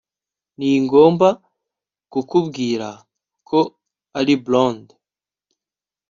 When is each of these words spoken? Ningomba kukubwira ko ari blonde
Ningomba 0.57 1.29
kukubwira 2.11 2.87
ko 3.49 3.59
ari 4.19 4.33
blonde 4.43 4.95